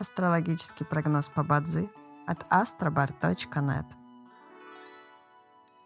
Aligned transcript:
Астрологический 0.00 0.86
прогноз 0.86 1.28
по 1.28 1.42
Бадзи 1.42 1.88
от 2.26 2.44
astrobar.net. 2.50 3.84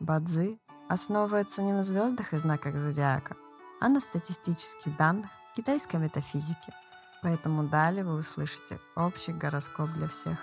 Бадзи 0.00 0.60
основывается 0.90 1.62
не 1.62 1.72
на 1.72 1.82
звездах 1.82 2.34
и 2.34 2.38
знаках 2.38 2.76
зодиака, 2.76 3.36
а 3.80 3.88
на 3.88 4.00
статистических 4.00 4.94
данных 4.98 5.30
китайской 5.56 5.96
метафизики. 5.96 6.74
Поэтому 7.22 7.62
далее 7.64 8.04
вы 8.04 8.16
услышите 8.16 8.78
общий 8.96 9.32
гороскоп 9.32 9.90
для 9.92 10.08
всех. 10.08 10.38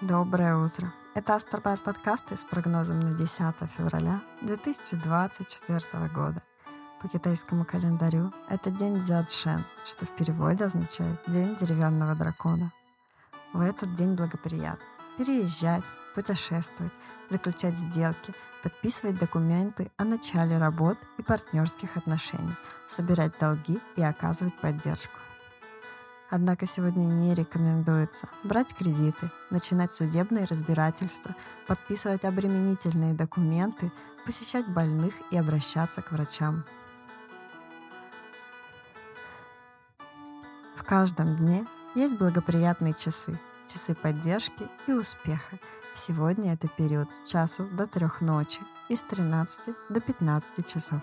Доброе 0.00 0.56
утро! 0.56 0.92
Это 1.14 1.36
Астробар 1.36 1.78
подкасты 1.78 2.36
с 2.36 2.42
прогнозом 2.42 2.98
на 2.98 3.12
10 3.12 3.38
февраля 3.70 4.22
2024 4.42 6.08
года. 6.08 6.42
По 7.00 7.08
китайскому 7.08 7.64
календарю 7.64 8.30
это 8.50 8.70
день 8.70 9.00
Дзядшен, 9.00 9.64
что 9.86 10.04
в 10.04 10.10
переводе 10.10 10.64
означает 10.64 11.18
«день 11.26 11.56
деревянного 11.56 12.14
дракона». 12.14 12.72
В 13.54 13.62
этот 13.62 13.94
день 13.94 14.16
благоприятно 14.16 14.84
переезжать, 15.16 15.82
путешествовать, 16.14 16.92
заключать 17.30 17.74
сделки, 17.74 18.34
подписывать 18.62 19.18
документы 19.18 19.90
о 19.96 20.04
начале 20.04 20.58
работ 20.58 20.98
и 21.16 21.22
партнерских 21.22 21.96
отношений, 21.96 22.54
собирать 22.86 23.38
долги 23.38 23.80
и 23.96 24.02
оказывать 24.02 24.58
поддержку. 24.60 25.14
Однако 26.28 26.66
сегодня 26.66 27.04
не 27.04 27.34
рекомендуется 27.34 28.28
брать 28.44 28.74
кредиты, 28.74 29.30
начинать 29.48 29.92
судебные 29.92 30.44
разбирательства, 30.44 31.34
подписывать 31.66 32.24
обременительные 32.24 33.14
документы, 33.14 33.90
посещать 34.26 34.68
больных 34.68 35.14
и 35.30 35.38
обращаться 35.38 36.02
к 36.02 36.12
врачам. 36.12 36.64
Каждом 40.90 41.36
дне 41.36 41.68
есть 41.94 42.18
благоприятные 42.18 42.94
часы, 42.94 43.38
часы 43.68 43.94
поддержки 43.94 44.68
и 44.88 44.92
успеха. 44.92 45.60
Сегодня 45.94 46.52
это 46.52 46.66
период 46.66 47.12
с 47.12 47.22
часу 47.30 47.68
до 47.68 47.86
трех 47.86 48.20
ночи 48.20 48.60
и 48.88 48.96
с 48.96 49.02
13 49.04 49.72
до 49.88 50.00
15 50.00 50.68
часов. 50.68 51.00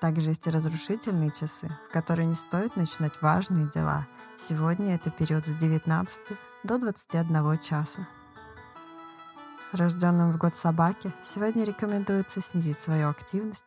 Также 0.00 0.30
есть 0.30 0.46
и 0.46 0.50
разрушительные 0.50 1.30
часы, 1.30 1.68
в 1.90 1.92
которые 1.92 2.24
не 2.24 2.34
стоит 2.34 2.74
начинать 2.74 3.20
важные 3.20 3.68
дела. 3.68 4.06
Сегодня 4.38 4.94
это 4.94 5.10
период 5.10 5.44
с 5.44 5.54
19 5.54 6.38
до 6.64 6.78
21 6.78 7.58
часа. 7.58 8.08
Рожденным 9.72 10.32
в 10.32 10.38
год 10.38 10.56
собаки 10.56 11.12
сегодня 11.22 11.64
рекомендуется 11.64 12.40
снизить 12.40 12.80
свою 12.80 13.10
активность 13.10 13.66